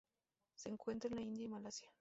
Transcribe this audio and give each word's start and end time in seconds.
Se 0.55 0.67
encuentra 0.69 1.09
en 1.09 1.15
la 1.17 1.21
India 1.21 1.45
y 1.45 1.47
Malasia. 1.47 1.87